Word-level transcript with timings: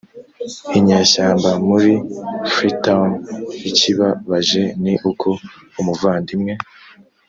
inyeshyamba 0.77 1.49
muri 1.67 1.91
Freetown 2.51 3.09
Ikibabaje 3.69 4.63
ni 4.83 4.93
uko 5.09 5.29
umuvandimwe 5.79 6.53